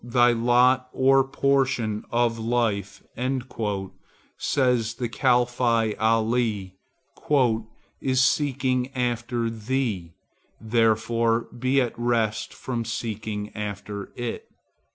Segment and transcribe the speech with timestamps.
[0.03, 3.03] "Thy lot or portion of life,"
[4.35, 6.75] said the Caliph Ali,
[8.01, 10.15] "is seeking after thee;
[10.59, 14.47] therefore be at rest from seeking after it."